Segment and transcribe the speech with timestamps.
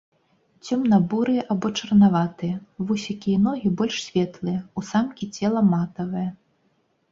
[0.69, 2.55] Цёмна-бурыя або чарнаватыя,
[2.89, 6.29] вусікі і ногі больш светлыя, у самкі цела матавае.